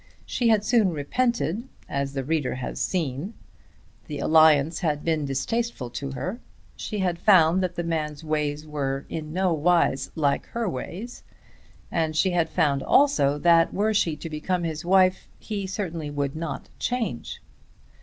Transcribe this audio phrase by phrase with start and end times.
[0.25, 3.35] She had soon repented, as the reader has seen.
[4.07, 6.39] The alliance had been distasteful to her.
[6.75, 11.23] She had found that the man's ways were in no wise like her ways,
[11.91, 16.35] and she had found also that were she to become his wife, he certainly would
[16.35, 17.39] not change.